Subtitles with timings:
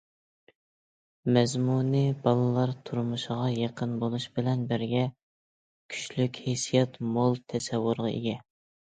[1.33, 5.03] مەزمۇنى بالىلار تۇرمۇشىغا يېقىن بولۇش بىلەن بىرگە،
[5.93, 8.35] كۈچلۈك ھېسسىيات، مول تەسەۋۋۇرغا ئىگە.